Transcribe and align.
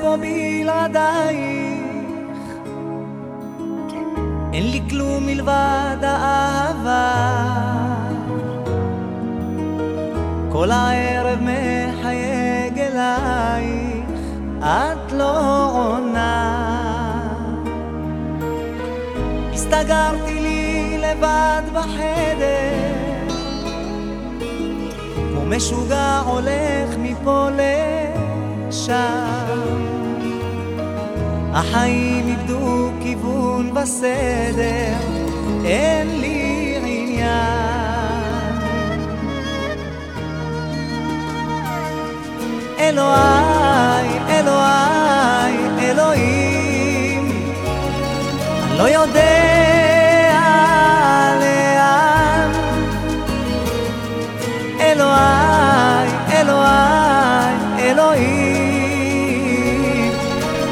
פה 0.00 0.16
בלעדייך? 0.20 1.40
אין 4.52 4.70
לי 4.70 4.80
כלום 4.90 5.26
מלבד 5.26 5.96
האהבה. 6.02 7.10
כל 10.52 10.70
הערב 10.70 11.38
מחייג 11.40 12.78
אלייך, 12.78 14.10
את 14.60 15.12
לא 15.12 15.70
עונה. 15.72 16.70
הסתגרתי 19.52 20.40
לי 20.40 20.98
לבד 20.98 21.62
בחדר 21.72 22.90
כמו 25.30 25.46
משוגע 25.46 26.22
הולך 26.26 26.96
החיים 31.60 32.28
איבדו 32.28 32.90
כיוון 33.02 33.74
בסדר, 33.74 34.96
אין 35.64 36.20
לי 36.20 36.74
עניין. 36.76 37.20
אלוהי, 42.78 43.29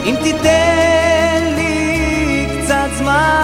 אם 0.05 0.15
תיתן 0.23 1.55
לי 1.57 2.47
קצת 2.63 2.89
זמן. 2.99 3.39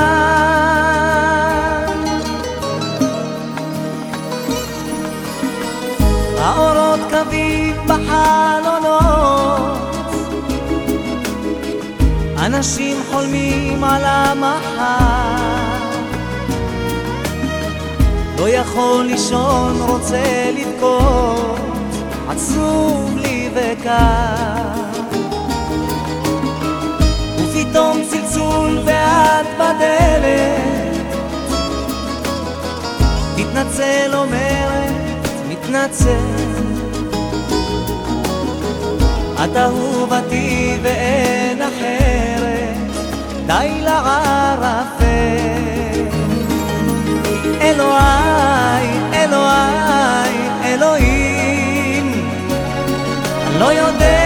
האורות 6.39 7.01
קווים 7.11 7.77
בחלונות, 7.87 9.79
אנשים 12.47 12.97
חולמים 13.11 13.85
על 13.85 14.03
המחר. 14.05 15.45
לא 18.39 18.49
יכול 18.49 19.05
לישון, 19.05 19.81
רוצה 19.89 20.53
לבכות, 20.59 21.59
עצוב 22.29 23.19
לי 23.19 23.51
וקר. 23.55 24.64
מתנצל. 35.85 36.17
את 39.45 39.57
אהובתי 39.57 40.79
ואין 40.83 41.63
אחרת, 41.63 42.77
די 43.47 43.81
לערפל. 43.81 45.05
אלוהי, 47.61 48.89
אלוהי, 49.13 50.49
אלוהים, 50.65 52.29
אני 53.47 53.59
לא 53.61 53.73
יודע 53.73 54.24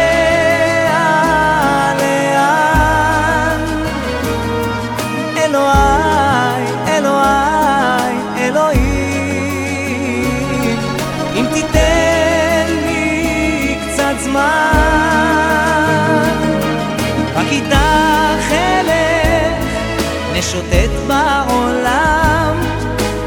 נשוטט 20.38 20.90
בעולם, 21.06 22.60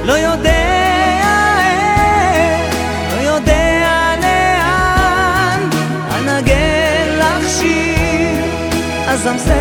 לא 0.04 0.14
יודע 0.14 0.52
איך, 1.60 2.76
לא 3.16 3.22
יודע 3.22 4.16
לאן, 4.22 5.70
אנגן 6.12 7.18
לך 7.20 7.50
שיר, 7.50 8.46
אזמזם 9.08 9.38
פזמון, 9.38 9.61